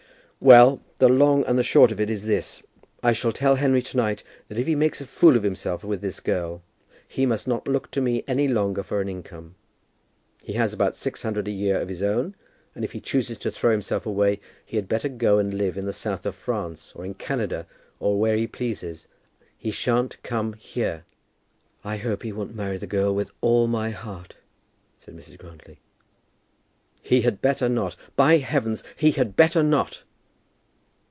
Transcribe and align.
"Well, 0.43 0.81
the 0.97 1.07
long 1.07 1.45
and 1.45 1.55
the 1.55 1.61
short 1.63 1.91
of 1.91 1.99
it 1.99 2.09
is 2.09 2.25
this, 2.25 2.63
I 3.03 3.11
shall 3.11 3.31
tell 3.31 3.57
Henry 3.57 3.83
to 3.83 3.95
night 3.95 4.23
that 4.47 4.57
if 4.57 4.65
he 4.65 4.73
makes 4.73 4.99
a 4.99 5.05
fool 5.05 5.35
of 5.37 5.43
himself 5.43 5.83
with 5.83 6.01
this 6.01 6.19
girl, 6.19 6.63
he 7.07 7.27
must 7.27 7.47
not 7.47 7.67
look 7.67 7.91
to 7.91 8.01
me 8.01 8.23
any 8.27 8.47
longer 8.47 8.81
for 8.81 8.99
an 9.01 9.07
income. 9.07 9.53
He 10.43 10.53
has 10.53 10.73
about 10.73 10.95
six 10.95 11.21
hundred 11.21 11.47
a 11.47 11.51
year 11.51 11.79
of 11.79 11.89
his 11.89 12.01
own, 12.01 12.33
and 12.73 12.83
if 12.83 12.93
he 12.93 12.99
chooses 12.99 13.37
to 13.37 13.51
throw 13.51 13.69
himself 13.71 14.07
away, 14.07 14.41
he 14.65 14.77
had 14.77 14.87
better 14.87 15.09
go 15.09 15.37
and 15.37 15.53
live 15.53 15.77
in 15.77 15.85
the 15.85 15.93
south 15.93 16.25
of 16.25 16.33
France, 16.33 16.91
or 16.95 17.05
in 17.05 17.13
Canada, 17.13 17.67
or 17.99 18.19
where 18.19 18.35
he 18.35 18.47
pleases. 18.47 19.07
He 19.55 19.69
shan't 19.69 20.23
come 20.23 20.53
here." 20.53 21.03
"I 21.83 21.97
hope 21.97 22.23
he 22.23 22.33
won't 22.33 22.55
marry 22.55 22.77
the 22.77 22.87
girl, 22.87 23.13
with 23.13 23.29
all 23.41 23.67
my 23.67 23.91
heart," 23.91 24.33
said 24.97 25.15
Mrs. 25.15 25.37
Grantly. 25.37 25.81
"He 26.99 27.21
had 27.21 27.43
better 27.43 27.69
not. 27.69 27.95
By 28.15 28.37
heavens, 28.37 28.83
he 28.95 29.11
had 29.11 29.35
better 29.35 29.61
not!" 29.61 30.01